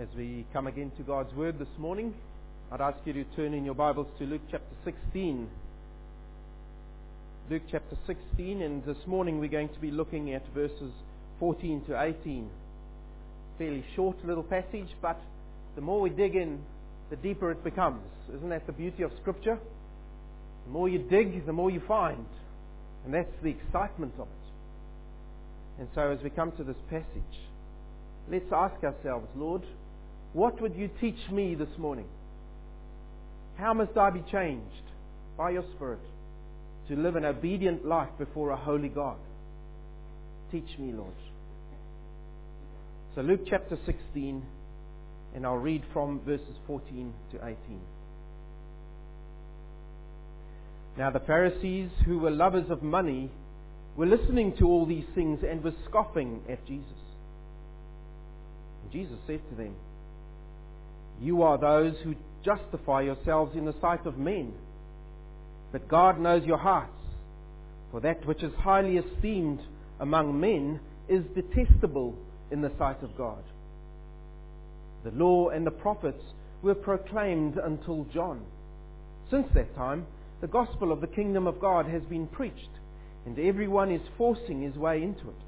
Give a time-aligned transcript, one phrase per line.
[0.00, 2.14] as we come again to God's Word this morning,
[2.72, 5.46] I'd ask you to turn in your Bibles to Luke chapter 16.
[7.50, 10.90] Luke chapter 16, and this morning we're going to be looking at verses
[11.38, 12.48] 14 to 18.
[13.58, 15.20] Fairly short little passage, but
[15.74, 16.60] the more we dig in,
[17.10, 18.00] the deeper it becomes.
[18.34, 19.58] Isn't that the beauty of Scripture?
[20.64, 22.24] The more you dig, the more you find.
[23.04, 25.80] And that's the excitement of it.
[25.80, 27.38] And so as we come to this passage,
[28.30, 29.62] let's ask ourselves, Lord,
[30.32, 32.06] what would you teach me this morning?
[33.56, 34.84] How must I be changed
[35.36, 36.00] by your Spirit
[36.88, 39.18] to live an obedient life before a holy God?
[40.52, 41.14] Teach me, Lord.
[43.14, 44.42] So Luke chapter 16,
[45.34, 47.56] and I'll read from verses 14 to 18.
[50.96, 53.30] Now the Pharisees, who were lovers of money,
[53.96, 56.86] were listening to all these things and were scoffing at Jesus.
[58.82, 59.74] And Jesus said to them,
[61.20, 64.54] You are those who justify yourselves in the sight of men,
[65.72, 66.92] but God knows your hearts.
[67.90, 69.60] For that which is highly esteemed
[69.98, 72.14] among men is detestable
[72.50, 73.42] in the sight of God.
[75.04, 76.22] The law and the prophets
[76.62, 78.42] were proclaimed until John.
[79.30, 80.06] Since that time,
[80.40, 82.70] the gospel of the kingdom of God has been preached,
[83.26, 85.42] and everyone is forcing his way into it.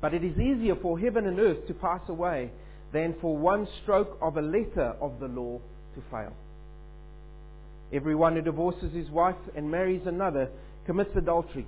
[0.00, 2.50] But it is easier for heaven and earth to pass away
[2.92, 5.60] than for one stroke of a letter of the law
[5.94, 6.32] to fail.
[7.92, 10.48] Everyone who divorces his wife and marries another
[10.86, 11.66] commits adultery,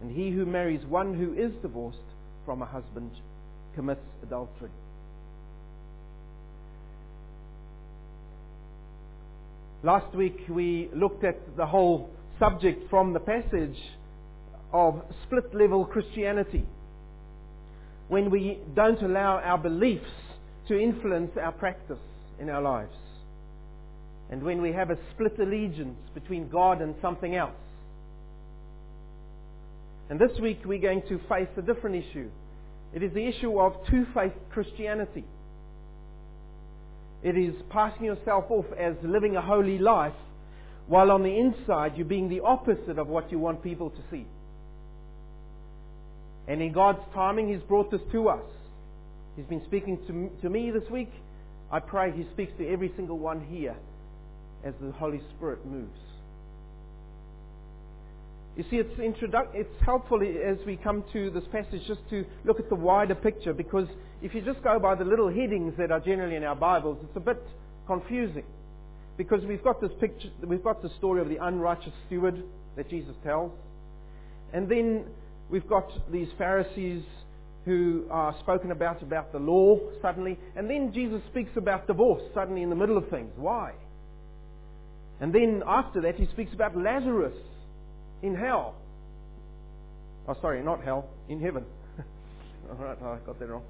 [0.00, 1.98] and he who marries one who is divorced
[2.44, 3.10] from a husband
[3.74, 4.70] commits adultery.
[9.82, 13.76] Last week we looked at the whole subject from the passage
[14.72, 16.66] of split level Christianity.
[18.08, 20.10] When we don't allow our beliefs
[20.68, 21.98] to influence our practice
[22.40, 22.94] in our lives.
[24.30, 27.54] And when we have a split allegiance between God and something else.
[30.10, 32.28] And this week we're going to face a different issue.
[32.94, 35.24] It is the issue of two-faith Christianity.
[37.22, 40.12] It is passing yourself off as living a holy life,
[40.86, 44.26] while on the inside you're being the opposite of what you want people to see.
[46.46, 48.44] And in God's timing, He's brought this to us.
[49.36, 51.12] He's been speaking to, to me this week.
[51.70, 53.76] I pray He speaks to every single one here
[54.64, 55.98] as the Holy Spirit moves.
[58.56, 62.70] You see, it's, it's helpful as we come to this passage just to look at
[62.70, 63.86] the wider picture because
[64.22, 67.16] if you just go by the little headings that are generally in our Bibles, it's
[67.16, 67.42] a bit
[67.86, 68.44] confusing.
[69.18, 72.42] Because we've got this picture, we've got the story of the unrighteous steward
[72.76, 73.52] that Jesus tells.
[74.54, 75.04] And then
[75.50, 77.02] we've got these Pharisees
[77.66, 80.38] who are spoken about about the law suddenly.
[80.54, 83.32] And then Jesus speaks about divorce suddenly in the middle of things.
[83.36, 83.72] Why?
[85.20, 87.36] And then after that he speaks about Lazarus
[88.22, 88.76] in hell.
[90.28, 91.64] Oh, sorry, not hell, in heaven.
[92.70, 93.62] All right, I got that wrong.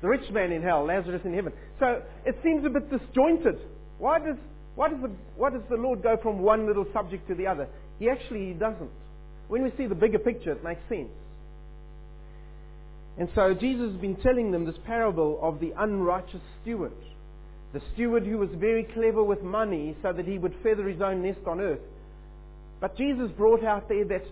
[0.00, 1.52] The rich man in hell, Lazarus in heaven.
[1.78, 3.56] So it seems a bit disjointed.
[3.98, 4.36] Why does,
[4.76, 7.68] why does, the, why does the Lord go from one little subject to the other?
[7.98, 8.90] He actually doesn't.
[9.48, 11.10] When we see the bigger picture, it makes sense.
[13.20, 16.94] And so Jesus has been telling them this parable of the unrighteous steward.
[17.74, 21.22] The steward who was very clever with money so that he would feather his own
[21.22, 21.82] nest on earth.
[22.80, 24.24] But Jesus brought out there that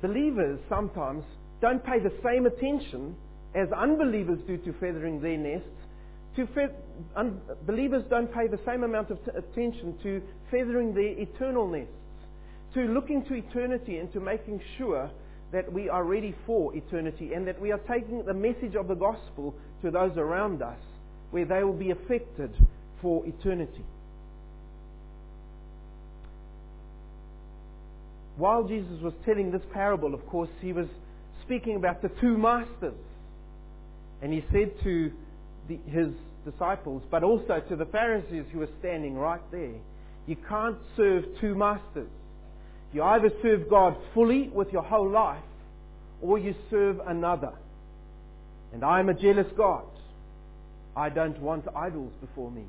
[0.00, 1.24] believers sometimes
[1.60, 3.16] don't pay the same attention
[3.52, 5.66] as unbelievers do to feathering their nests.
[6.36, 6.74] To fe-
[7.16, 11.92] un- believers don't pay the same amount of t- attention to feathering their eternal nests,
[12.74, 15.10] to looking to eternity and to making sure
[15.52, 18.94] that we are ready for eternity and that we are taking the message of the
[18.94, 20.78] gospel to those around us
[21.30, 22.52] where they will be affected
[23.02, 23.84] for eternity.
[28.36, 30.86] While Jesus was telling this parable, of course, he was
[31.44, 32.94] speaking about the two masters.
[34.22, 35.12] And he said to
[35.68, 36.08] the, his
[36.44, 39.74] disciples, but also to the Pharisees who were standing right there,
[40.26, 42.08] you can't serve two masters.
[42.92, 45.42] You either serve God fully with your whole life,
[46.20, 47.52] or you serve another.
[48.72, 49.84] And I am a jealous God.
[50.96, 52.64] I don't want idols before me.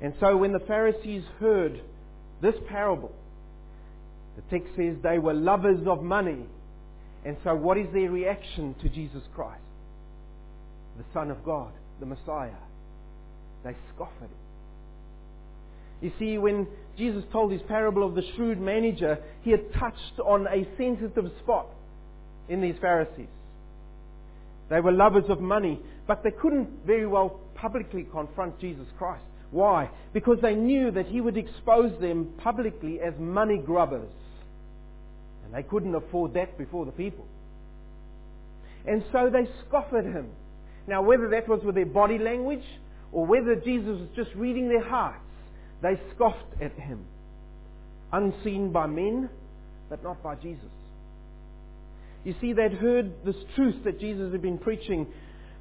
[0.00, 1.80] And so when the Pharisees heard
[2.40, 3.12] this parable,
[4.36, 6.46] the text says they were lovers of money.
[7.24, 9.60] And so what is their reaction to Jesus Christ?
[10.96, 12.50] The Son of God, the Messiah.
[13.62, 14.39] They scoff at him.
[16.00, 16.66] You see, when
[16.96, 21.66] Jesus told his parable of the shrewd manager, he had touched on a sensitive spot
[22.48, 23.28] in these Pharisees.
[24.68, 29.24] They were lovers of money, but they couldn't very well publicly confront Jesus Christ.
[29.50, 29.90] Why?
[30.12, 34.08] Because they knew that he would expose them publicly as money grubbers.
[35.44, 37.26] And they couldn't afford that before the people.
[38.86, 40.28] And so they scoffed at him.
[40.86, 42.64] Now, whether that was with their body language
[43.12, 45.18] or whether Jesus was just reading their hearts,
[45.82, 47.04] they scoffed at him.
[48.12, 49.30] Unseen by men,
[49.88, 50.64] but not by Jesus.
[52.24, 55.06] You see, they'd heard this truth that Jesus had been preaching,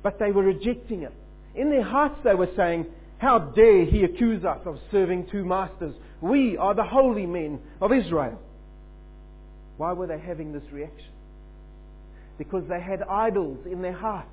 [0.04, 1.14] but they were rejecting it.
[1.56, 2.86] In their hearts, they were saying,
[3.18, 5.96] How dare he accuse us of serving two masters?
[6.22, 8.40] We are the holy men of Israel.
[9.78, 11.12] Why were they having this reaction?
[12.38, 14.30] Because they had idols in their hearts.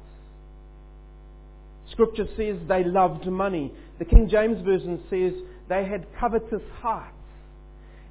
[1.93, 3.73] Scripture says they loved money.
[4.01, 5.33] The King James Version says
[5.69, 7.13] they had covetous hearts.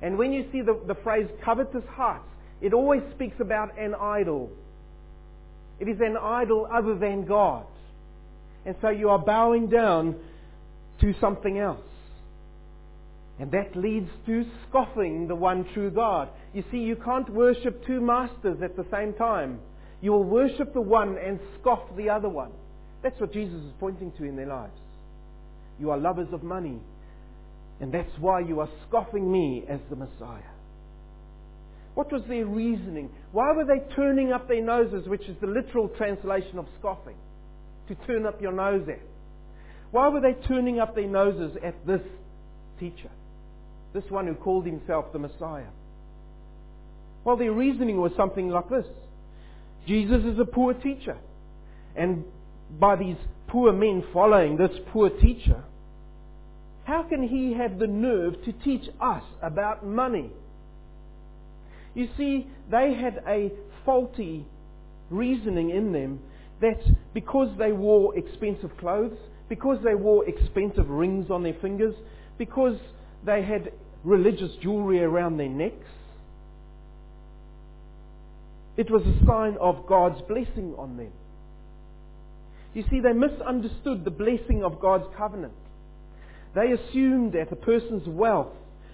[0.02, 2.25] And when you see the, the phrase covetous hearts,
[2.62, 4.50] it always speaks about an idol.
[5.80, 7.66] It is an idol other than God.
[8.66, 10.16] And so you are bowing down
[11.02, 11.80] to something else.
[13.40, 16.30] And that leads to scoffing the one true God.
[16.54, 19.60] You see, you can't worship two masters at the same time.
[20.01, 22.51] You will worship the one and scoff the other one.
[23.04, 24.74] That's what Jesus is pointing to in their lives.
[25.80, 26.80] You are lovers of money.
[27.80, 30.51] And that's why you are scoffing me as the Messiah.
[31.94, 33.10] What was their reasoning?
[33.31, 37.16] Why were they turning up their noses, which is the literal translation of scoffing?
[37.88, 39.01] To turn up your nose at.
[39.92, 42.01] Why were they turning up their noses at this
[42.80, 43.10] teacher?
[43.94, 45.68] This one who called himself the Messiah?
[47.24, 48.86] Well, their reasoning was something like this.
[49.88, 51.18] Jesus is a poor teacher.
[51.95, 52.25] And
[52.80, 53.16] by these
[53.48, 55.63] poor men following this poor teacher,
[56.86, 60.32] how can he have the nerve to teach us about money?
[61.96, 63.52] You see, they had a
[63.86, 64.46] faulty
[65.10, 66.20] reasoning in them
[66.62, 66.80] that
[67.14, 69.18] because they wore expensive clothes,
[69.50, 71.96] because they wore expensive rings on their fingers,
[72.38, 72.78] because
[73.26, 73.72] they had
[74.04, 75.88] religious jewelry around their necks,
[78.78, 81.12] it was a sign of God's blessing on them.
[82.76, 85.54] You see, they misunderstood the blessing of God's covenant.
[86.56, 88.54] They assumed that a person's wealth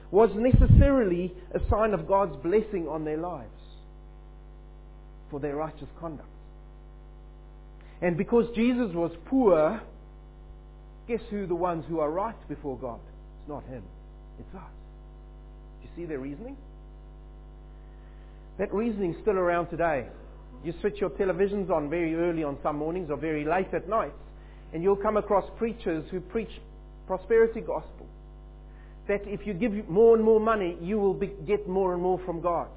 [0.10, 3.50] was necessarily a sign of God's blessing on their lives
[5.30, 6.28] for their righteous conduct.
[8.02, 9.80] And because Jesus was poor,
[11.08, 13.00] guess who the ones who are right before God?
[13.40, 13.84] It's not him,
[14.40, 14.62] it's us.
[15.82, 16.58] Do you see their reasoning?
[18.58, 20.08] That reasoning is still around today.
[20.64, 24.14] You switch your televisions on very early on some mornings or very late at night,
[24.74, 26.52] and you'll come across preachers who preach
[27.12, 28.08] prosperity gospel
[29.10, 32.18] that if you give more and more money, you will be, get more and more
[32.26, 32.70] from God.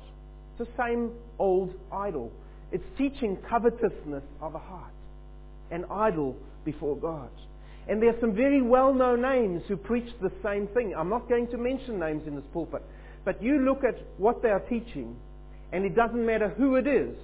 [0.59, 2.33] It's the same old idol.
[2.73, 4.91] It's teaching covetousness of a heart,
[5.71, 6.35] an idol
[6.65, 7.31] before God.
[7.87, 10.97] And there are some very well-known names who preach the same thing.
[10.99, 12.83] I'm not going to mention names in this pulpit,
[13.25, 15.15] but you look at what they are teaching,
[15.73, 17.15] and it doesn't matter who it is,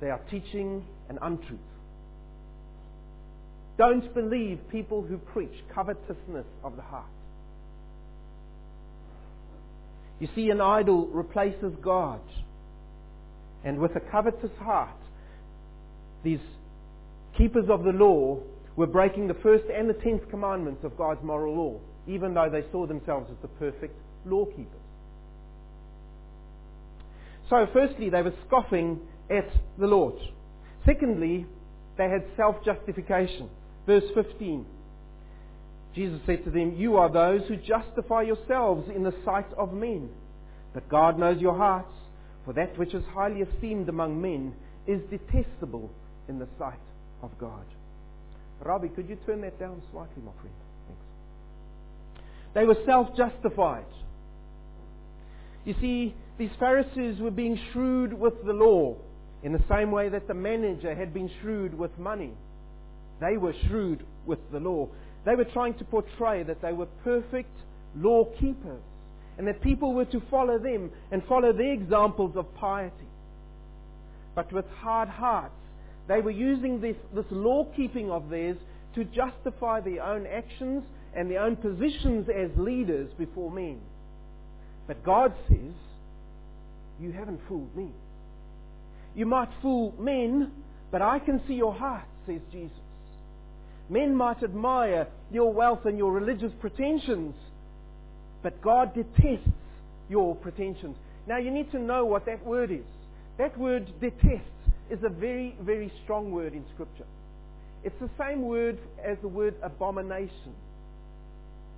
[0.00, 1.58] they are teaching an untruth.
[3.78, 7.06] Don't believe people who preach covetousness of the heart.
[10.18, 12.20] You see, an idol replaces God.
[13.64, 14.96] And with a covetous heart,
[16.24, 16.40] these
[17.36, 18.40] keepers of the law
[18.74, 22.64] were breaking the first and the tenth commandments of God's moral law, even though they
[22.72, 23.94] saw themselves as the perfect
[24.24, 24.66] law keepers.
[27.48, 30.14] So, firstly, they were scoffing at the Lord.
[30.84, 31.46] Secondly,
[31.96, 33.48] they had self justification.
[33.88, 34.66] Verse 15.
[35.94, 40.10] Jesus said to them, You are those who justify yourselves in the sight of men.
[40.74, 41.94] But God knows your hearts,
[42.44, 44.54] for that which is highly esteemed among men
[44.86, 45.90] is detestable
[46.28, 46.78] in the sight
[47.22, 47.64] of God.
[48.60, 50.56] Robbie, could you turn that down slightly, my friend?
[50.86, 51.02] Thanks.
[52.54, 53.86] They were self justified.
[55.64, 58.96] You see, these Pharisees were being shrewd with the law
[59.42, 62.34] in the same way that the manager had been shrewd with money.
[63.20, 64.88] They were shrewd with the law.
[65.24, 67.56] They were trying to portray that they were perfect
[67.96, 68.82] law keepers
[69.36, 72.94] and that people were to follow them and follow their examples of piety.
[74.34, 75.54] But with hard hearts,
[76.08, 78.56] they were using this, this law keeping of theirs
[78.94, 80.84] to justify their own actions
[81.14, 83.80] and their own positions as leaders before men.
[84.86, 85.74] But God says,
[87.00, 87.90] You haven't fooled me.
[89.14, 90.52] You might fool men,
[90.90, 92.76] but I can see your heart, says Jesus.
[93.90, 97.34] Men might admire your wealth and your religious pretensions,
[98.42, 99.48] but God detests
[100.08, 100.96] your pretensions.
[101.26, 102.84] Now you need to know what that word is.
[103.38, 104.44] That word detest
[104.90, 107.06] is a very, very strong word in Scripture.
[107.84, 110.54] It's the same word as the word abomination.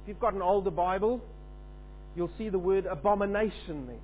[0.03, 1.21] If you've got an older Bible,
[2.17, 3.97] you'll see the word abomination there.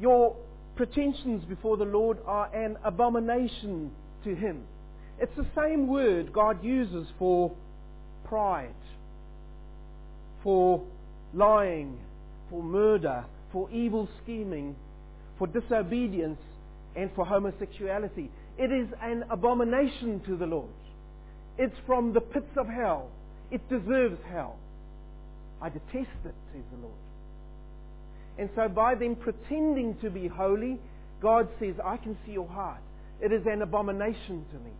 [0.00, 0.36] Your
[0.74, 3.90] pretensions before the Lord are an abomination
[4.24, 4.64] to Him.
[5.18, 7.52] It's the same word God uses for
[8.24, 8.74] pride,
[10.42, 10.82] for
[11.32, 11.98] lying,
[12.50, 14.76] for murder, for evil scheming,
[15.38, 16.40] for disobedience,
[16.94, 18.30] and for homosexuality.
[18.58, 20.68] It is an abomination to the Lord.
[21.58, 23.10] It's from the pits of hell.
[23.50, 24.56] It deserves hell.
[25.60, 26.94] I detest it, says the Lord.
[28.38, 30.78] And so by them pretending to be holy,
[31.22, 32.80] God says, I can see your heart.
[33.20, 34.72] It is an abomination to me.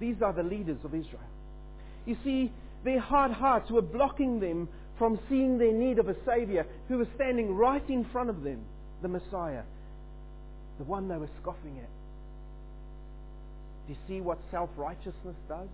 [0.00, 1.20] These are the leaders of Israel.
[2.06, 2.52] You see,
[2.84, 7.08] their hard hearts were blocking them from seeing their need of a Savior who was
[7.14, 8.60] standing right in front of them,
[9.02, 9.62] the Messiah,
[10.78, 11.88] the one they were scoffing at.
[13.86, 15.68] Do you see what self-righteousness does?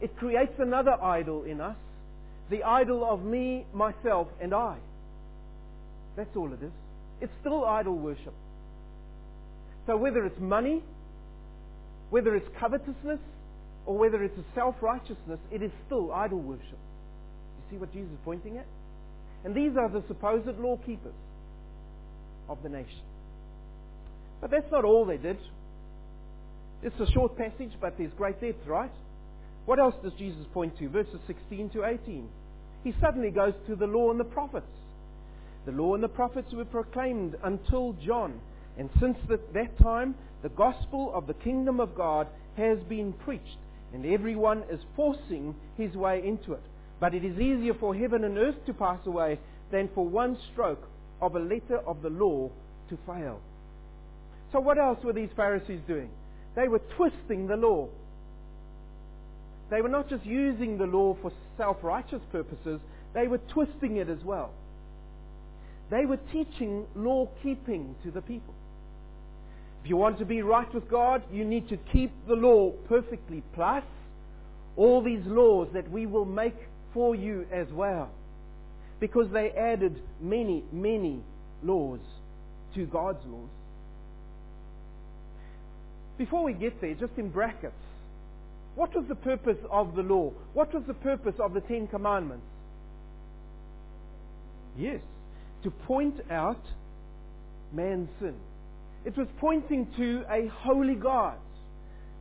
[0.00, 1.76] It creates another idol in us,
[2.50, 4.76] the idol of me, myself, and I.
[6.16, 6.72] That's all it is.
[7.20, 8.34] It's still idol worship.
[9.86, 10.82] So whether it's money,
[12.10, 13.20] whether it's covetousness,
[13.86, 16.64] or whether it's a self-righteousness, it is still idol worship.
[16.70, 18.66] You see what Jesus is pointing at?
[19.44, 21.14] And these are the supposed law keepers
[22.48, 23.02] of the nation.
[24.40, 25.38] But that's not all they did.
[26.82, 28.90] It's a short passage, but there's great depth, right?
[29.66, 30.88] What else does Jesus point to?
[30.88, 32.28] Verses 16 to 18.
[32.84, 34.66] He suddenly goes to the law and the prophets.
[35.64, 38.40] The law and the prophets were proclaimed until John.
[38.78, 42.26] And since that time, the gospel of the kingdom of God
[42.56, 43.58] has been preached,
[43.92, 46.62] and everyone is forcing his way into it.
[47.00, 49.38] But it is easier for heaven and earth to pass away
[49.70, 50.88] than for one stroke
[51.20, 52.50] of a letter of the law
[52.88, 53.40] to fail.
[54.52, 56.10] So what else were these Pharisees doing?
[56.54, 57.88] They were twisting the law.
[59.70, 62.80] They were not just using the law for self-righteous purposes,
[63.14, 64.52] they were twisting it as well.
[65.90, 68.53] They were teaching law keeping to the people.
[69.84, 73.42] If you want to be right with God, you need to keep the law perfectly,
[73.52, 73.84] plus
[74.78, 76.56] all these laws that we will make
[76.94, 78.08] for you as well.
[78.98, 81.20] Because they added many, many
[81.62, 82.00] laws
[82.74, 83.50] to God's laws.
[86.16, 87.74] Before we get there, just in brackets,
[88.76, 90.32] what was the purpose of the law?
[90.54, 92.46] What was the purpose of the Ten Commandments?
[94.78, 95.02] Yes,
[95.62, 96.62] to point out
[97.70, 98.34] man's sin.
[99.04, 101.36] It was pointing to a holy God.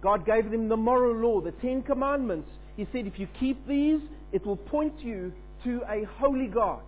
[0.02, 2.50] God gave them the moral law, the Ten Commandments.
[2.76, 4.02] He said, if you keep these,
[4.34, 5.32] it will point you
[5.64, 6.82] to a holy God.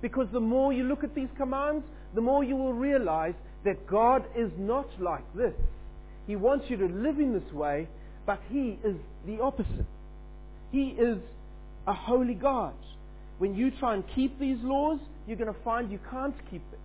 [0.00, 4.24] Because the more you look at these commands, the more you will realize that God
[4.36, 5.54] is not like this.
[6.26, 7.86] He wants you to live in this way,
[8.26, 9.86] but He is the opposite.
[10.72, 11.18] He is
[11.86, 12.74] a holy God.
[13.38, 16.80] When you try and keep these laws, you're going to find you can't keep them.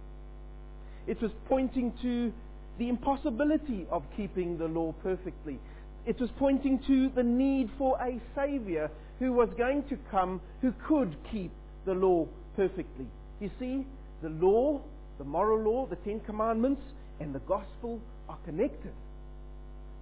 [1.08, 2.34] It was pointing to
[2.78, 5.58] the impossibility of keeping the law perfectly.
[6.06, 10.74] It was pointing to the need for a Savior who was going to come who
[10.88, 11.52] could keep
[11.86, 13.08] the law perfectly.
[13.40, 13.86] You see,
[14.22, 14.82] the law,
[15.18, 16.82] the moral law, the Ten Commandments,
[17.20, 18.00] and the gospel
[18.30, 18.94] are connected.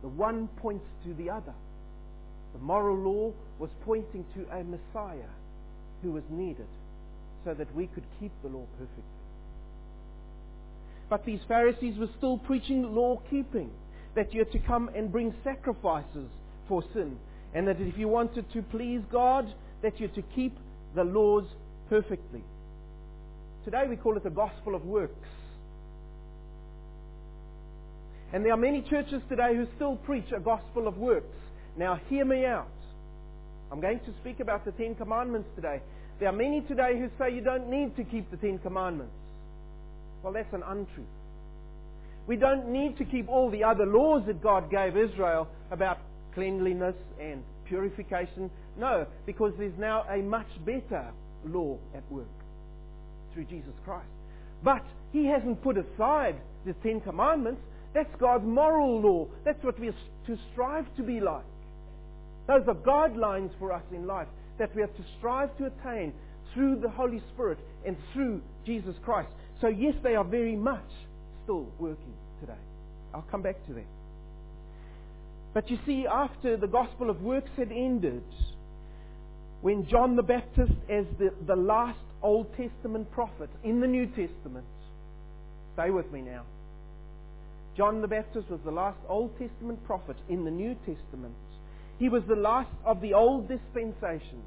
[0.02, 1.54] The one points to the other.
[2.54, 5.32] The moral law was pointing to a Messiah
[6.02, 6.68] who was needed
[7.44, 9.15] so that we could keep the law perfectly.
[11.10, 13.70] But these Pharisees were still preaching law keeping,
[14.16, 16.30] that you're to come and bring sacrifices
[16.68, 17.18] for sin,
[17.54, 20.58] and that if you wanted to please God, that you're to keep
[20.96, 21.46] the laws
[21.90, 22.44] perfectly.
[23.66, 25.14] Today we call it the gospel of works.
[28.34, 31.38] And there are many churches today who still preach a gospel of works.
[31.78, 32.68] Now hear me out.
[33.72, 35.82] I'm going to speak about the Ten Commandments today.
[36.20, 39.14] There are many today who say you don't need to keep the Ten Commandments.
[40.26, 41.06] Well, that's an untruth.
[42.26, 46.00] We don't need to keep all the other laws that God gave Israel about
[46.34, 48.50] cleanliness and purification.
[48.76, 51.12] No, because there's now a much better
[51.46, 52.26] law at work
[53.36, 54.10] through Jesus Christ.
[54.64, 54.82] But
[55.14, 57.62] He hasn't put aside the Ten Commandments.
[57.94, 59.28] That's God's moral law.
[59.44, 61.46] That's what we are to strive to be like.
[62.48, 64.28] Those are guidelines for us in life
[64.58, 66.14] that we have to strive to attain
[66.54, 69.30] through the Holy Spirit and through Jesus Christ.
[69.62, 70.90] So yes, they are very much
[71.44, 72.60] still working today.
[73.14, 73.86] I'll come back to that.
[75.54, 78.24] But you see, after the gospel of works had ended,
[79.62, 84.66] when John the Baptist, as the, the last Old Testament prophet in the New Testament,
[85.76, 86.44] Stay with me now.
[87.76, 91.36] John the Baptist was the last Old Testament prophet in the New Testament.
[92.00, 94.42] He was the last of the old dispensation.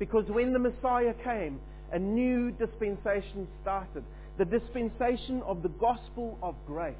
[0.00, 1.60] Because when the Messiah came,
[1.92, 4.02] a new dispensation started.
[4.38, 6.94] The dispensation of the gospel of grace.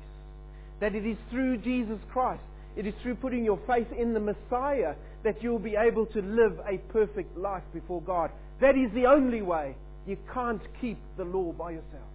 [0.80, 2.42] That it is through Jesus Christ,
[2.76, 6.58] it is through putting your faith in the Messiah that you'll be able to live
[6.68, 8.30] a perfect life before God.
[8.60, 9.74] That is the only way.
[10.06, 12.10] You can't keep the law by yourself.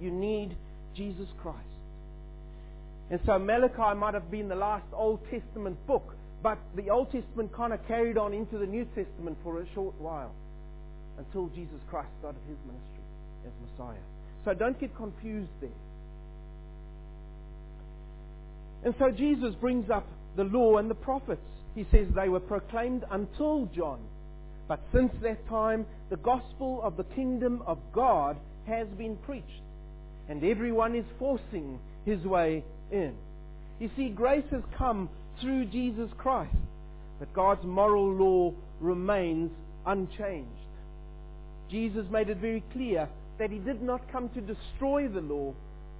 [0.00, 0.56] You need
[0.96, 1.58] Jesus Christ.
[3.10, 6.14] And so Malachi might have been the last Old Testament book,
[6.44, 9.94] but the Old Testament kind of carried on into the New Testament for a short
[9.98, 10.30] while
[11.16, 13.02] until Jesus Christ started his ministry
[13.46, 14.04] as Messiah.
[14.44, 15.70] So don't get confused there.
[18.84, 21.40] And so Jesus brings up the law and the prophets.
[21.74, 24.00] He says they were proclaimed until John.
[24.68, 28.36] But since that time, the gospel of the kingdom of God
[28.66, 29.48] has been preached.
[30.28, 33.14] And everyone is forcing his way in.
[33.80, 35.08] You see, grace has come
[35.40, 36.56] through Jesus Christ.
[37.18, 39.50] But God's moral law remains
[39.86, 40.50] unchanged.
[41.70, 45.54] Jesus made it very clear that he did not come to destroy the law,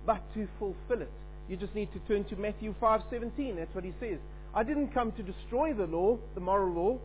[0.06, 1.10] but to fulfill it.
[1.48, 3.56] You just need to turn to Matthew 5:17.
[3.56, 4.18] That's what he says.
[4.54, 6.98] I didn't come to destroy the law, the moral law.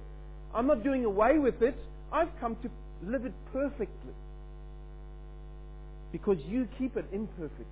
[0.53, 1.77] I'm not doing away with it.
[2.11, 2.69] I've come to
[3.03, 4.13] live it perfectly.
[6.11, 7.65] Because you keep it imperfectly.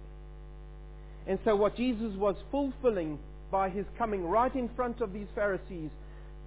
[1.27, 3.19] And so what Jesus was fulfilling
[3.51, 5.89] by his coming right in front of these Pharisees,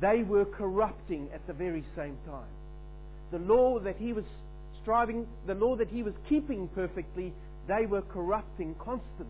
[0.00, 2.49] they were corrupting at the very same time.
[3.33, 4.25] The law that he was
[4.83, 7.33] striving, the law that he was keeping perfectly,
[7.69, 9.26] they were corrupting constantly.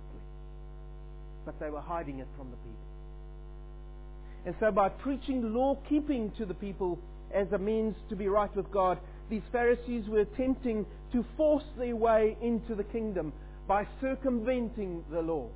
[1.44, 2.90] But they were hiding it from the people.
[4.46, 6.98] And so by preaching law keeping to the people
[7.34, 8.98] as a means to be right with God,
[9.28, 13.32] these Pharisees were attempting to force their way into the kingdom
[13.68, 15.48] by circumventing the law.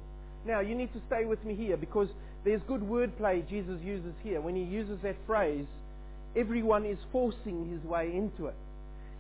[0.46, 2.09] Now, you need to stay with me here because
[2.44, 4.40] there's good wordplay Jesus uses here.
[4.40, 5.66] When he uses that phrase,
[6.37, 8.54] everyone is forcing his way into it.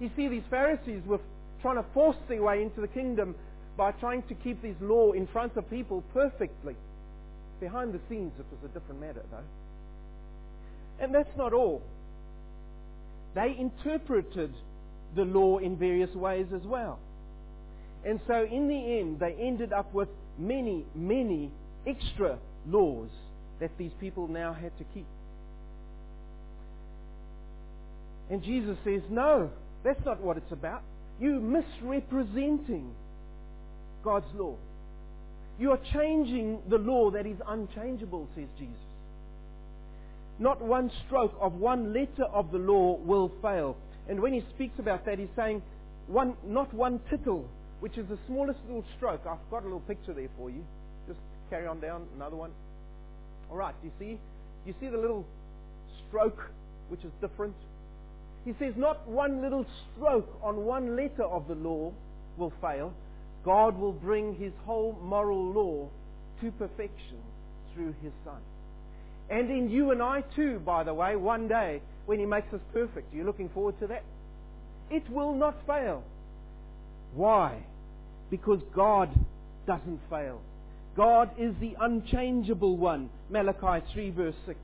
[0.00, 1.20] You see, these Pharisees were
[1.62, 3.34] trying to force their way into the kingdom
[3.76, 6.76] by trying to keep this law in front of people perfectly.
[7.60, 11.02] Behind the scenes, it was a different matter, though.
[11.02, 11.82] And that's not all.
[13.34, 14.52] They interpreted
[15.16, 16.98] the law in various ways as well.
[18.04, 21.50] And so in the end, they ended up with many, many
[21.86, 23.08] extra laws
[23.60, 25.06] that these people now had to keep.
[28.30, 29.50] And Jesus says, no,
[29.84, 30.82] that's not what it's about.
[31.20, 32.92] You're misrepresenting
[34.02, 34.56] God's law.
[35.58, 38.74] You are changing the law that is unchangeable, says Jesus.
[40.38, 43.76] Not one stroke of one letter of the law will fail.
[44.08, 45.62] And when he speaks about that, he's saying,
[46.08, 47.48] one, not one tittle,
[47.84, 49.20] which is the smallest little stroke.
[49.28, 50.64] I've got a little picture there for you.
[51.06, 51.20] Just
[51.50, 52.50] carry on down, another one.
[53.50, 54.18] All right, do you see?
[54.64, 55.26] You see the little
[56.08, 56.50] stroke,
[56.88, 57.54] which is different?
[58.46, 61.92] He says, not one little stroke on one letter of the law
[62.38, 62.94] will fail.
[63.44, 65.90] God will bring his whole moral law
[66.40, 67.18] to perfection
[67.74, 68.40] through his Son.
[69.28, 72.60] And in you and I too, by the way, one day when he makes us
[72.72, 73.12] perfect.
[73.12, 74.04] Are you looking forward to that?
[74.90, 76.02] It will not fail.
[77.14, 77.62] Why?
[78.30, 79.10] Because God
[79.66, 80.40] doesn't fail.
[80.96, 83.10] God is the unchangeable one.
[83.30, 84.58] Malachi 3 verse 6.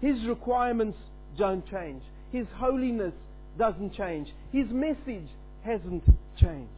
[0.00, 0.98] His requirements
[1.38, 2.02] don't change.
[2.32, 3.12] His holiness
[3.58, 4.28] doesn't change.
[4.52, 5.28] His message
[5.64, 6.04] hasn't
[6.40, 6.70] changed.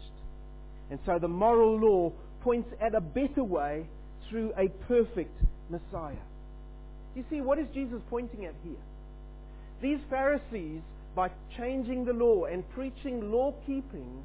[0.91, 3.87] And so the moral law points at a better way
[4.29, 5.35] through a perfect
[5.71, 6.17] Messiah.
[7.15, 8.75] You see, what is Jesus pointing at here?
[9.81, 10.81] These Pharisees,
[11.15, 14.25] by changing the law and preaching law keeping,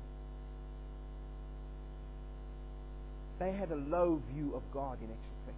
[3.40, 5.58] they had a low view of God in actual fact.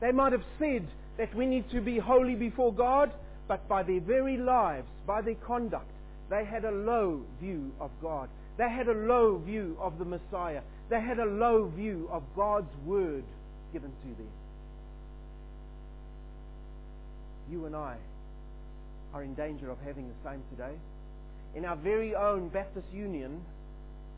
[0.00, 0.86] They might have said
[1.18, 3.10] that we need to be holy before God,
[3.48, 5.90] but by their very lives, by their conduct,
[6.28, 8.28] they had a low view of God.
[8.56, 10.60] They had a low view of the Messiah.
[10.88, 13.24] They had a low view of God's word
[13.72, 14.28] given to them.
[17.50, 17.96] You and I
[19.12, 20.74] are in danger of having the same today.
[21.54, 23.40] In our very own Baptist Union,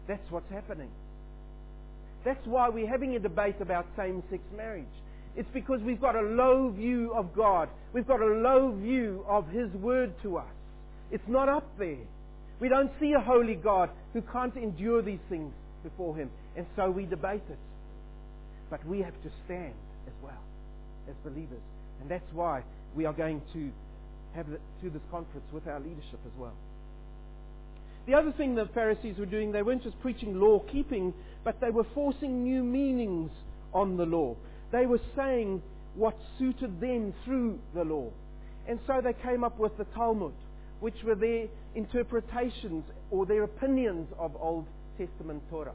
[0.06, 0.90] that's what's happening.
[2.24, 4.86] That's why we're having a debate about same-sex marriage.
[5.34, 7.68] It's because we've got a low view of God.
[7.92, 10.54] We've got a low view of His Word to us.
[11.10, 12.04] It's not up there.
[12.60, 16.30] We don't see a holy God who can't endure these things before Him.
[16.56, 17.58] And so we debate it.
[18.70, 19.74] But we have to stand
[20.06, 20.42] as well
[21.08, 21.62] as believers.
[22.00, 22.62] And that's why
[22.94, 23.70] we are going to
[24.34, 26.54] have to this conference with our leadership as well.
[28.06, 31.70] The other thing the Pharisees were doing, they weren't just preaching law keeping, but they
[31.70, 33.30] were forcing new meanings
[33.72, 34.36] on the law.
[34.72, 35.62] They were saying
[35.94, 38.10] what suited them through the law.
[38.66, 40.32] And so they came up with the Talmud,
[40.80, 44.66] which were their interpretations or their opinions of Old
[44.98, 45.74] Testament Torah.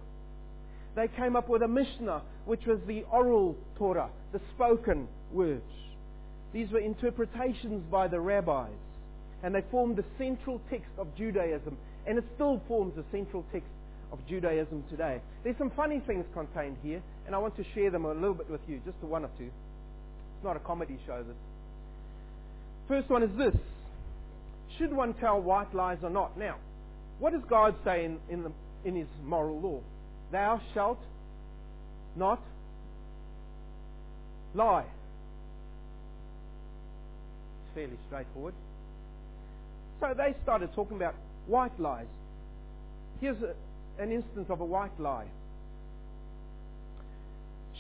[0.95, 5.61] They came up with a Mishnah, which was the oral Torah, the spoken words.
[6.53, 8.71] These were interpretations by the rabbis,
[9.43, 13.69] and they formed the central text of Judaism, and it still forms the central text
[14.11, 15.19] of Judaism today.
[15.43, 18.49] There's some funny things contained here, and I want to share them a little bit
[18.49, 19.45] with you, just one or two.
[19.45, 21.35] It's not a comedy show, this.
[22.87, 23.55] First one is this.
[24.77, 26.37] Should one tell white lies or not?
[26.37, 26.55] Now,
[27.19, 28.51] what does God say in, in, the,
[28.85, 29.81] in His moral law?
[30.31, 30.99] Thou shalt
[32.15, 32.41] not
[34.53, 34.85] lie.
[37.65, 38.53] It's fairly straightforward.
[39.99, 41.15] So they started talking about
[41.47, 42.07] white lies.
[43.19, 43.53] Here's a,
[44.01, 45.27] an instance of a white lie.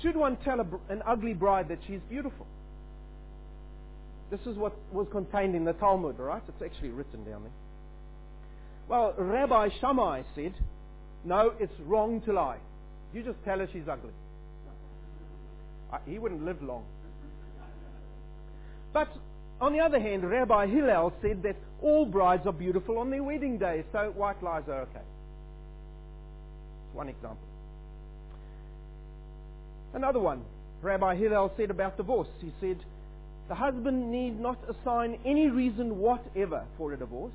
[0.01, 2.45] Should one tell a, an ugly bride that she's beautiful?
[4.29, 6.41] This is what was contained in the Talmud, right?
[6.47, 7.51] It's actually written down there.
[8.89, 10.53] Well, Rabbi Shammai said,
[11.23, 12.57] no, it's wrong to lie.
[13.13, 14.11] You just tell her she's ugly.
[15.91, 16.83] Uh, he wouldn't live long.
[18.93, 19.09] But
[19.59, 23.57] on the other hand, Rabbi Hillel said that all brides are beautiful on their wedding
[23.57, 24.91] day, so white lies are okay.
[24.93, 25.05] That's
[26.93, 27.37] one example.
[29.93, 30.43] Another one,
[30.81, 32.27] Rabbi Hillel said about divorce.
[32.39, 32.77] He said,
[33.47, 37.33] the husband need not assign any reason whatever for a divorce.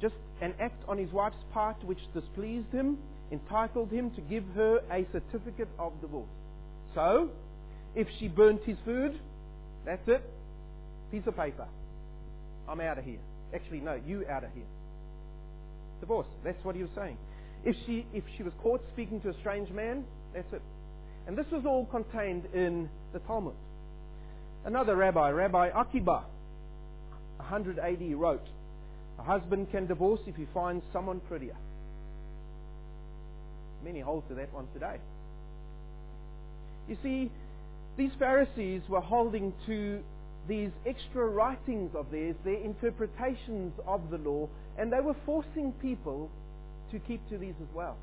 [0.00, 2.98] Just an act on his wife's part which displeased him
[3.30, 6.28] entitled him to give her a certificate of divorce.
[6.94, 7.30] So,
[7.94, 9.18] if she burnt his food,
[9.84, 10.22] that's it.
[11.10, 11.66] Piece of paper.
[12.68, 13.18] I'm out of here.
[13.54, 14.64] Actually, no, you out of here.
[16.00, 16.26] Divorce.
[16.44, 17.16] That's what he was saying.
[17.64, 20.62] If she, if she was caught speaking to a strange man, that's it.
[21.26, 23.54] And this was all contained in the Talmud.
[24.64, 26.24] Another rabbi, Rabbi Akiba,
[27.36, 28.46] 100 AD, wrote,
[29.18, 31.56] A husband can divorce if he finds someone prettier.
[33.84, 34.96] Many hold to that one today.
[36.88, 37.30] You see,
[37.96, 40.00] these Pharisees were holding to
[40.48, 46.30] these extra writings of theirs, their interpretations of the law, and they were forcing people
[46.90, 47.96] to keep to these as well.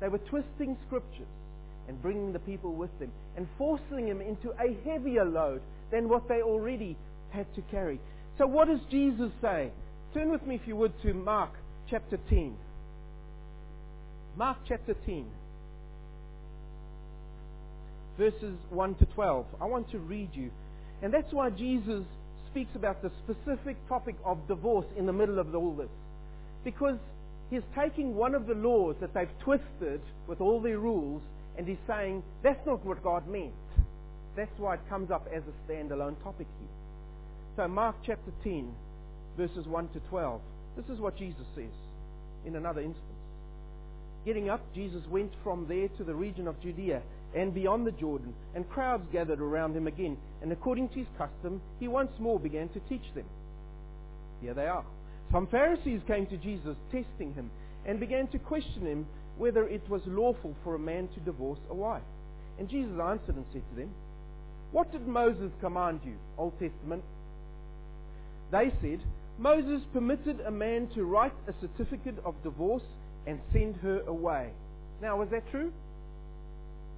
[0.00, 1.26] They were twisting scriptures
[1.88, 6.28] and bringing the people with them and forcing them into a heavier load than what
[6.28, 6.96] they already
[7.30, 8.00] had to carry.
[8.38, 9.70] So what does Jesus say?
[10.12, 11.50] Turn with me, if you would, to Mark
[11.88, 12.56] chapter 10.
[14.36, 15.24] Mark chapter 10,
[18.18, 19.46] verses 1 to 12.
[19.60, 20.50] I want to read you.
[21.02, 22.04] And that's why Jesus
[22.50, 25.90] speaks about the specific topic of divorce in the middle of all this.
[26.64, 26.98] Because
[27.50, 31.22] he's taking one of the laws that they've twisted with all their rules
[31.58, 33.52] and he's saying, that's not what God meant.
[34.36, 36.68] That's why it comes up as a standalone topic here.
[37.56, 38.70] So Mark chapter 10,
[39.36, 40.40] verses 1 to 12.
[40.76, 41.72] This is what Jesus says
[42.44, 43.02] in another instance.
[44.26, 47.00] Getting up, Jesus went from there to the region of Judea
[47.36, 50.16] and beyond the Jordan, and crowds gathered around him again.
[50.42, 53.26] And according to his custom, he once more began to teach them.
[54.40, 54.84] Here they are.
[55.30, 57.50] Some Pharisees came to Jesus, testing him,
[57.84, 59.06] and began to question him
[59.38, 62.02] whether it was lawful for a man to divorce a wife.
[62.58, 63.90] And Jesus answered and said to them,
[64.72, 66.16] what did Moses command you?
[66.36, 67.04] Old Testament.
[68.50, 69.00] They said,
[69.38, 72.82] Moses permitted a man to write a certificate of divorce
[73.26, 74.50] and send her away.
[75.02, 75.72] Now, was that true?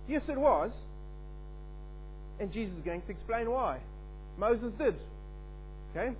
[0.09, 0.71] Yes, it was.
[2.41, 3.79] And Jesus is going to explain why.
[4.39, 4.95] Moses did.
[5.91, 6.15] Okay?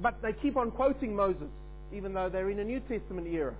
[0.00, 1.48] But they keep on quoting Moses,
[1.92, 3.54] even though they're in a New Testament era.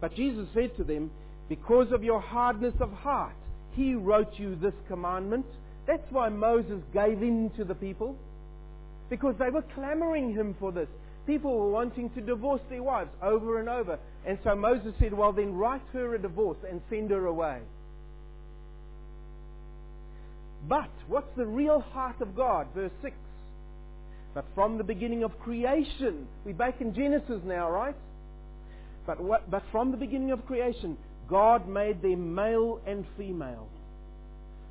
[0.00, 1.10] But Jesus said to them,
[1.48, 3.34] Because of your hardness of heart,
[3.72, 5.46] he wrote you this commandment
[5.90, 8.14] that's why Moses gave in to the people.
[9.08, 10.86] Because they were clamoring him for this.
[11.26, 13.98] People were wanting to divorce their wives over and over.
[14.24, 17.58] And so Moses said, well then write her a divorce and send her away.
[20.68, 22.66] But what's the real heart of God?
[22.74, 23.14] Verse 6.
[24.34, 27.96] But from the beginning of creation, we're back in Genesis now, right?
[29.06, 30.96] But, what, but from the beginning of creation,
[31.28, 33.66] God made them male and female.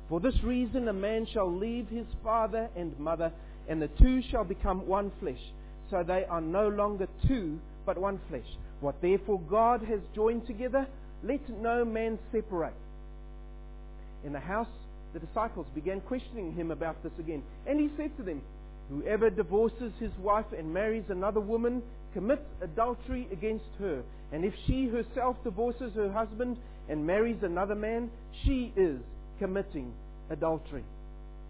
[0.08, 3.32] For this reason a man shall leave his father and mother,
[3.68, 5.40] and the two shall become one flesh.
[5.90, 8.46] So they are no longer two, but one flesh.
[8.80, 10.86] What therefore God has joined together,
[11.22, 12.74] let no man separate.
[14.24, 14.68] In the house,
[15.12, 17.42] the disciples began questioning him about this again.
[17.66, 18.42] And he said to them,
[18.90, 24.02] Whoever divorces his wife and marries another woman commits adultery against her.
[24.32, 26.56] And if she herself divorces her husband
[26.88, 28.10] and marries another man,
[28.44, 28.98] she is
[29.38, 29.92] committing
[30.28, 30.84] adultery.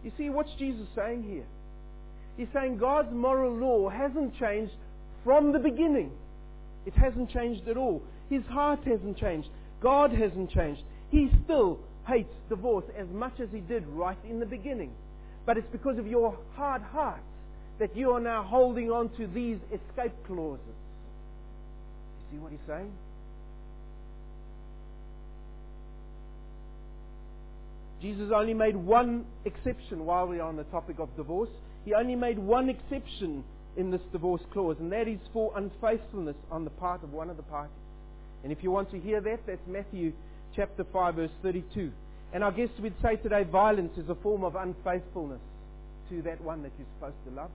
[0.05, 1.47] You see, what's Jesus saying here?
[2.37, 4.73] He's saying God's moral law hasn't changed
[5.25, 6.11] from the beginning.
[6.87, 8.03] It hasn't changed at all.
[8.29, 9.49] His heart hasn't changed.
[9.83, 10.83] God hasn't changed.
[11.11, 14.91] He still hates divorce as much as he did right in the beginning.
[15.47, 17.21] But it's because of your hard heart
[17.79, 20.65] that you are now holding on to these escape clauses.
[22.31, 22.93] You see what he's saying?
[28.03, 31.51] Jesus only made one exception while we are on the topic of divorce.
[31.85, 33.45] He only made one exception
[33.77, 37.37] in this divorce clause, and that is for unfaithfulness on the part of one of
[37.37, 37.75] the parties.
[38.43, 40.13] And if you want to hear that, that's Matthew
[40.55, 41.91] chapter 5, verse 32.
[42.33, 45.41] And I guess we'd say today violence is a form of unfaithfulness
[46.11, 47.51] to that one that you're supposed to love.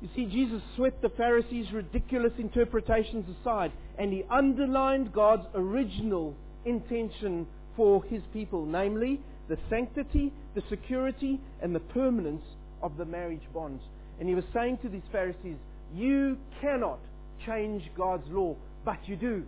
[0.00, 7.46] You see, Jesus swept the Pharisees' ridiculous interpretations aside, and he underlined God's original intention
[7.76, 12.44] for his people, namely the sanctity, the security, and the permanence
[12.80, 13.82] of the marriage bonds.
[14.20, 15.56] And he was saying to these Pharisees,
[15.94, 17.00] you cannot
[17.44, 18.54] change God's law,
[18.88, 19.42] but you do.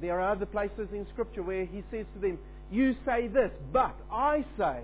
[0.00, 2.38] There are other places in Scripture where he says to them,
[2.70, 4.82] you say this, but I say.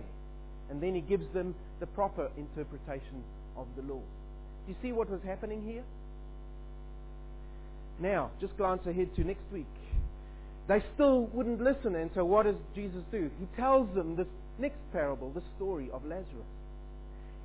[0.69, 3.23] And then he gives them the proper interpretation
[3.57, 4.01] of the law.
[4.01, 5.85] Do you see what was happening here?
[8.01, 9.67] Now, just glance ahead to next week.
[10.67, 13.31] They still wouldn't listen, and so what does Jesus do?
[13.39, 14.27] He tells them this
[14.59, 16.51] next parable, the story of Lazarus.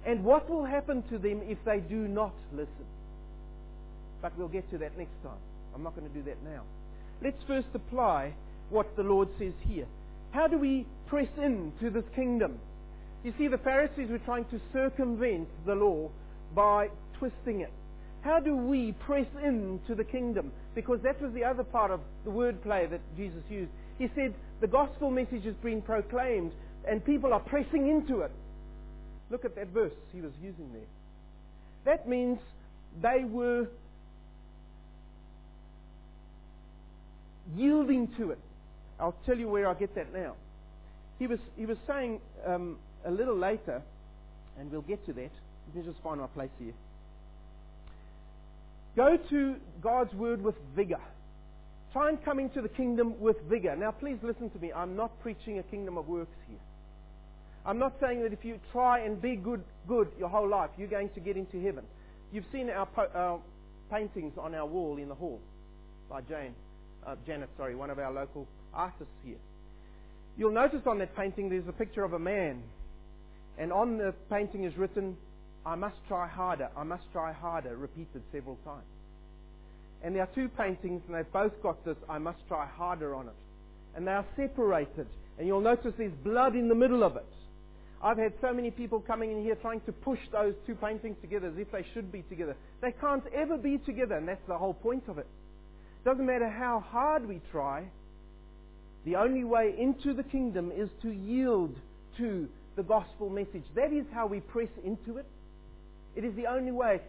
[0.04, 2.88] And what will happen to them if they do not listen?
[4.20, 5.38] But we'll get to that next time.
[5.74, 6.64] I'm not going to do that now.
[7.24, 8.34] Let's first apply
[8.70, 9.86] what the Lord says here.
[10.32, 12.60] How do we press in to this kingdom?
[13.24, 16.10] You see, the Pharisees were trying to circumvent the law
[16.56, 17.72] by twisting it.
[18.22, 20.52] How do we press into the kingdom?
[20.76, 23.72] Because that was the other part of the wordplay that Jesus used.
[23.98, 26.52] He said, the gospel message has been proclaimed
[26.88, 28.32] and people are pressing into it.
[29.30, 30.82] Look at that verse he was using there.
[31.86, 32.40] That means
[33.02, 33.68] they were
[37.56, 38.40] yielding to it.
[39.00, 40.36] I'll tell you where I get that now.
[41.20, 43.82] He was, he was saying um, a little later,
[44.60, 45.32] and we'll get to that.
[45.68, 46.74] Let me just find my place here.
[48.96, 51.00] Go to God's word with vigor.
[51.94, 53.76] Try and come into the kingdom with vigor.
[53.76, 54.72] Now, please listen to me.
[54.74, 56.60] I'm not preaching a kingdom of works here.
[57.66, 60.88] I'm not saying that if you try and be good, good your whole life, you're
[60.88, 61.84] going to get into heaven.
[62.32, 63.40] You've seen our, po- our
[63.92, 65.40] paintings on our wall in the hall
[66.10, 66.56] by Jane,
[67.06, 69.38] uh, Janet, sorry, one of our local artists here.
[70.38, 72.64] You'll notice on that painting there's a picture of a man,
[73.58, 75.18] and on the painting is written,
[75.66, 78.86] I must try harder, I must try harder, repeated several times.
[80.04, 83.28] And there are two paintings, and they've both got this, I must try harder on
[83.28, 83.36] it.
[83.96, 85.06] And they are separated.
[85.38, 87.26] And you'll notice there's blood in the middle of it.
[88.04, 91.48] I've had so many people coming in here trying to push those two paintings together
[91.48, 92.56] as if they should be together.
[92.82, 95.28] They can't ever be together, and that's the whole point of it.
[96.04, 97.86] Doesn't matter how hard we try,
[99.06, 101.76] the only way into the kingdom is to yield
[102.18, 103.64] to the gospel message.
[103.76, 105.26] That is how we press into it.
[106.16, 107.02] It is the only way.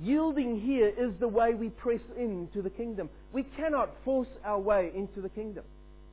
[0.00, 3.10] Yielding here is the way we press into the kingdom.
[3.32, 5.64] We cannot force our way into the kingdom.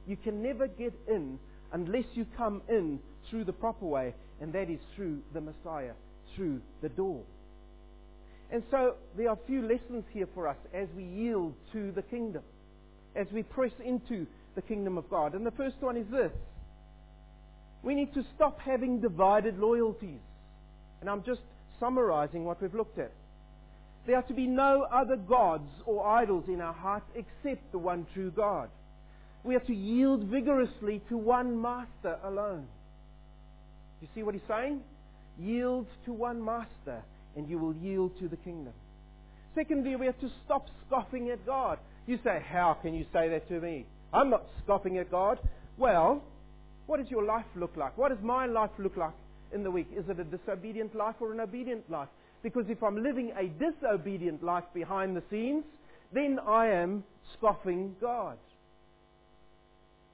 [0.07, 1.39] You can never get in
[1.71, 2.99] unless you come in
[3.29, 5.93] through the proper way, and that is through the Messiah,
[6.35, 7.21] through the door.
[8.51, 12.01] And so there are a few lessons here for us as we yield to the
[12.01, 12.43] kingdom,
[13.15, 15.33] as we press into the kingdom of God.
[15.33, 16.31] And the first one is this.
[17.83, 20.21] We need to stop having divided loyalties.
[21.01, 21.41] And I'm just
[21.79, 23.11] summarizing what we've looked at.
[24.07, 28.05] There are to be no other gods or idols in our hearts except the one
[28.13, 28.69] true God.
[29.43, 32.67] We are to yield vigorously to one master alone.
[34.01, 34.81] You see what he's saying?
[35.39, 37.03] Yield to one master
[37.35, 38.73] and you will yield to the kingdom.
[39.53, 41.79] Secondly, we have to stop scoffing at God.
[42.07, 43.85] You say, how can you say that to me?
[44.13, 45.39] I'm not scoffing at God.
[45.77, 46.23] Well,
[46.87, 47.97] what does your life look like?
[47.97, 49.13] What does my life look like
[49.53, 49.87] in the week?
[49.95, 52.09] Is it a disobedient life or an obedient life?
[52.43, 55.63] Because if I'm living a disobedient life behind the scenes,
[56.13, 57.03] then I am
[57.37, 58.37] scoffing God.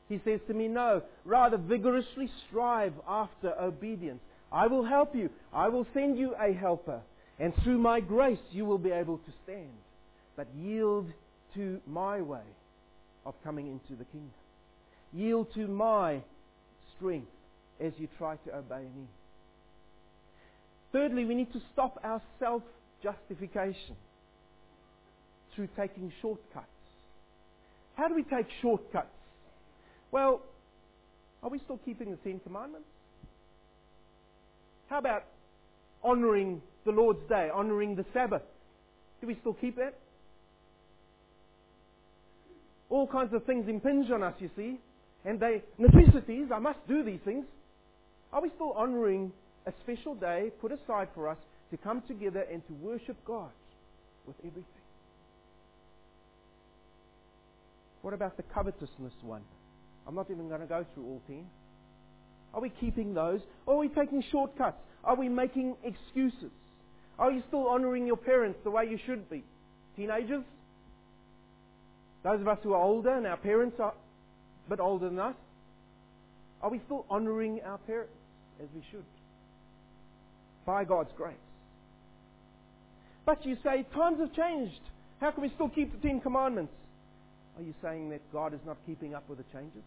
[0.08, 4.22] He says to me, no, rather vigorously strive after obedience.
[4.52, 5.30] I will help you.
[5.54, 7.02] I will send you a helper.
[7.42, 9.72] And through my grace, you will be able to stand.
[10.38, 11.08] But yield
[11.56, 12.46] to my way
[13.26, 14.30] of coming into the kingdom.
[15.12, 16.22] Yield to my
[16.96, 17.32] strength
[17.84, 19.08] as you try to obey me.
[20.92, 22.62] Thirdly, we need to stop our self
[23.02, 23.96] justification
[25.56, 26.68] through taking shortcuts.
[27.96, 29.08] How do we take shortcuts?
[30.12, 30.42] Well,
[31.42, 32.88] are we still keeping the Ten Commandments?
[34.90, 35.24] How about
[36.04, 38.42] honoring the Lord's Day, honoring the Sabbath?
[39.20, 39.98] Do we still keep that?
[42.90, 44.78] All kinds of things impinge on us, you see,
[45.24, 46.48] and they necessities.
[46.54, 47.46] I must do these things.
[48.34, 49.32] Are we still honoring
[49.66, 51.38] a special day put aside for us
[51.70, 53.52] to come together and to worship God
[54.26, 54.66] with everything?
[58.02, 59.44] What about the covetousness one?
[60.08, 61.46] I'm not even going to go through all ten.
[62.54, 63.40] Are we keeping those?
[63.66, 64.82] Or are we taking shortcuts?
[65.04, 66.52] Are we making excuses?
[67.22, 69.44] Are you still honoring your parents the way you should be?
[69.96, 70.44] Teenagers?
[72.24, 73.94] Those of us who are older and our parents are
[74.66, 75.36] a bit older than us?
[76.64, 78.12] Are we still honoring our parents
[78.60, 79.06] as we should?
[80.66, 81.36] By God's grace.
[83.24, 84.82] But you say, times have changed.
[85.20, 86.74] How can we still keep the Ten Commandments?
[87.56, 89.84] Are you saying that God is not keeping up with the changes?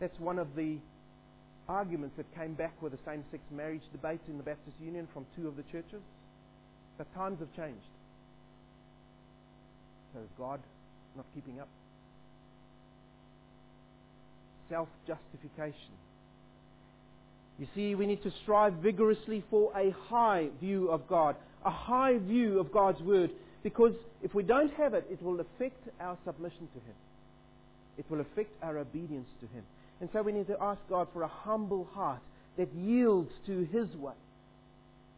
[0.00, 0.76] That's one of the
[1.70, 5.24] arguments that came back with the same sex marriage debate in the Baptist Union from
[5.36, 6.02] two of the churches.
[6.98, 7.86] But times have changed.
[10.12, 10.60] So is God
[11.16, 11.68] not keeping up?
[14.68, 15.94] Self justification.
[17.58, 22.18] You see, we need to strive vigorously for a high view of God, a high
[22.18, 23.30] view of God's Word,
[23.62, 26.96] because if we don't have it, it will affect our submission to Him.
[27.98, 29.64] It will affect our obedience to Him.
[30.00, 32.20] And so we need to ask God for a humble heart
[32.56, 34.14] that yields to His way,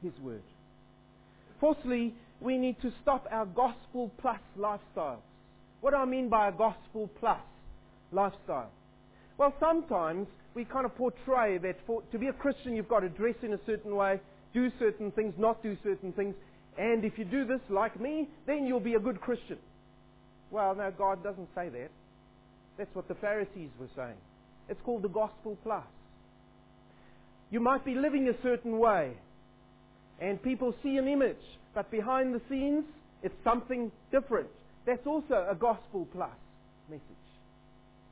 [0.03, 0.43] His Word.
[1.61, 5.21] Fourthly, we need to stop our gospel plus lifestyles.
[5.81, 7.41] What do I mean by a gospel plus
[8.11, 8.71] lifestyle?
[9.39, 13.09] Well, sometimes we kind of portray that for, to be a Christian, you've got to
[13.09, 14.21] dress in a certain way,
[14.53, 16.35] do certain things, not do certain things,
[16.79, 19.59] and if you do this like me, then you'll be a good Christian.
[20.51, 21.91] Well, no, God doesn't say that.
[22.79, 24.17] That's what the Pharisees were saying.
[24.69, 25.85] It's called the gospel plus.
[27.51, 29.13] You might be living a certain way,
[30.21, 31.37] and people see an image,
[31.75, 32.85] but behind the scenes,
[33.23, 34.49] it's something different.
[34.87, 36.31] That's also a gospel plus
[36.89, 37.03] message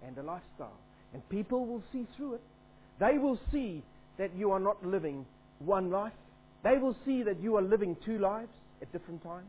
[0.07, 0.79] and a lifestyle.
[1.13, 2.43] And people will see through it.
[3.01, 3.83] They will see
[4.19, 5.25] that you are not living
[5.59, 6.13] one life.
[6.63, 8.51] They will see that you are living two lives
[8.83, 9.49] at different times.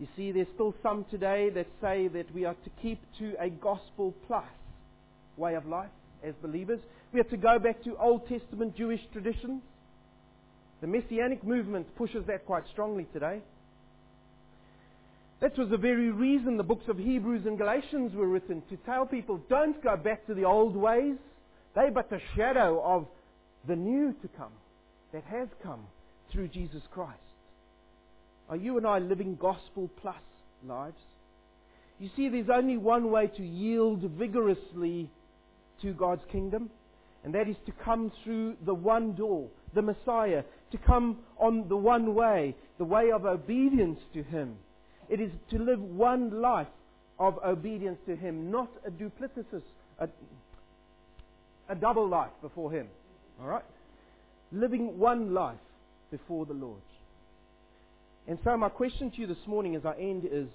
[0.00, 3.48] You see, there's still some today that say that we are to keep to a
[3.48, 4.44] gospel plus
[5.36, 5.90] way of life
[6.24, 6.80] as believers.
[7.12, 9.62] We have to go back to Old Testament Jewish traditions.
[10.80, 13.40] The Messianic movement pushes that quite strongly today.
[15.40, 19.04] That was the very reason the books of Hebrews and Galatians were written to tell
[19.04, 21.16] people don't go back to the old ways.
[21.74, 23.06] They but the shadow of
[23.68, 24.52] the new to come
[25.12, 25.80] that has come
[26.32, 27.20] through Jesus Christ.
[28.48, 30.14] Are you and I living gospel plus
[30.66, 30.96] lives?
[31.98, 35.10] You see, there's only one way to yield vigorously
[35.82, 36.70] to God's kingdom,
[37.24, 41.76] and that is to come through the one door, the Messiah, to come on the
[41.76, 44.56] one way, the way of obedience to Him.
[45.08, 46.66] It is to live one life
[47.18, 49.62] of obedience to Him, not a duplicitous,
[49.98, 50.08] a,
[51.68, 52.88] a double life before Him.
[53.40, 53.64] All right?
[54.52, 55.58] Living one life
[56.10, 56.80] before the Lord.
[58.28, 60.48] And so, my question to you this morning as I end is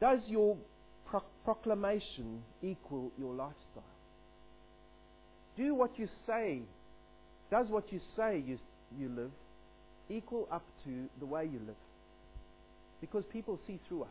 [0.00, 0.56] Does your
[1.06, 3.84] pro- proclamation equal your lifestyle?
[5.56, 6.60] Do what you say.
[7.50, 8.58] Does what you say you,
[8.98, 9.30] you live
[10.08, 11.76] equal up to the way you live?
[13.00, 14.08] Because people see through us.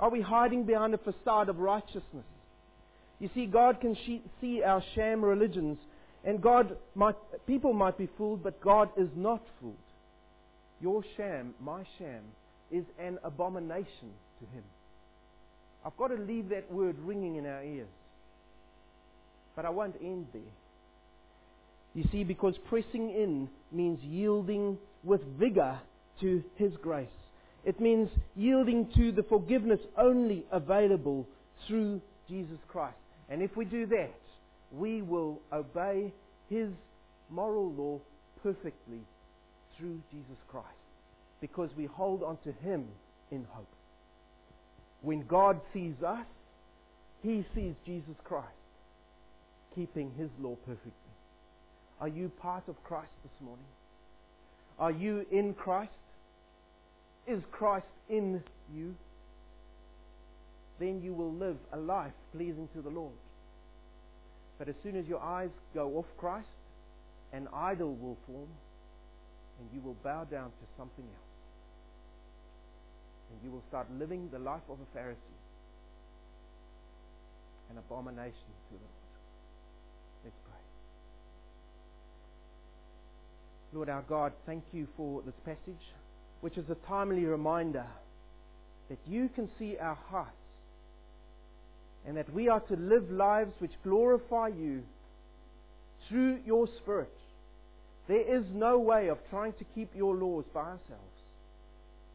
[0.00, 2.24] Are we hiding behind a facade of righteousness?
[3.20, 3.96] You see, God can
[4.40, 5.78] see our sham religions,
[6.24, 7.14] and God might,
[7.46, 9.76] people might be fooled, but God is not fooled.
[10.80, 12.22] Your sham, my sham,
[12.70, 14.64] is an abomination to Him.
[15.84, 17.88] I've got to leave that word ringing in our ears.
[19.56, 20.42] But I won't end there.
[21.94, 25.78] You see, because pressing in means yielding with vigor
[26.20, 27.06] to His grace.
[27.64, 31.26] It means yielding to the forgiveness only available
[31.66, 32.96] through Jesus Christ.
[33.30, 34.14] And if we do that,
[34.72, 36.12] we will obey
[36.50, 36.68] His
[37.30, 38.00] moral law
[38.42, 39.00] perfectly
[39.78, 40.66] through Jesus Christ.
[41.40, 42.86] Because we hold on to Him
[43.30, 43.68] in hope.
[45.00, 46.26] When God sees us,
[47.22, 48.48] He sees Jesus Christ
[49.74, 50.92] keeping His law perfectly.
[52.00, 53.64] Are you part of Christ this morning?
[54.78, 55.92] Are you in Christ?
[57.26, 58.42] Is Christ in
[58.74, 58.94] you?
[60.78, 63.14] then you will live a life pleasing to the Lord.
[64.58, 66.46] But as soon as your eyes go off Christ,
[67.32, 68.48] an idol will form,
[69.58, 71.32] and you will bow down to something else.
[73.30, 75.40] And you will start living the life of a Pharisee,
[77.70, 79.04] an abomination to the Lord.
[80.24, 80.60] Let's pray.
[83.74, 85.82] Lord our God, thank you for this passage,
[86.42, 87.84] which is a timely reminder
[88.88, 90.30] that you can see our hearts
[92.06, 94.82] and that we are to live lives which glorify you
[96.08, 97.12] through your Spirit.
[98.06, 101.18] There is no way of trying to keep your laws by ourselves.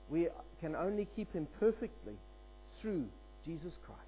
[0.10, 0.30] We
[0.62, 2.14] can only keep them perfectly
[2.82, 3.04] through
[3.46, 4.00] Jesus Christ.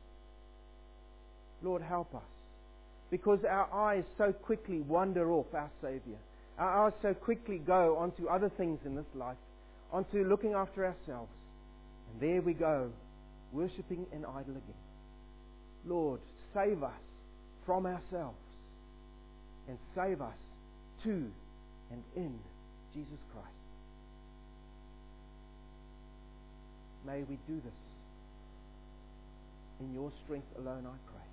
[1.62, 2.22] Lord, help us.
[3.10, 6.18] Because our eyes so quickly wander off our Savior.
[6.62, 9.38] Our eyes so quickly go onto other things in this life,
[9.92, 11.32] onto looking after ourselves.
[12.12, 12.92] And there we go,
[13.52, 14.84] worshipping an idol again.
[15.88, 16.20] Lord,
[16.54, 17.02] save us
[17.66, 18.38] from ourselves
[19.68, 20.38] and save us
[21.04, 21.32] to
[21.92, 22.38] and in
[22.94, 23.48] Jesus Christ.
[27.08, 27.74] May we do this
[29.80, 31.31] in your strength alone, I pray.